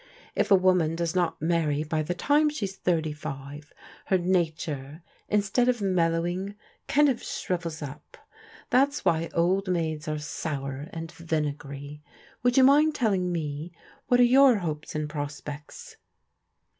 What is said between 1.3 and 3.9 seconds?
marry by the time she's thirty five,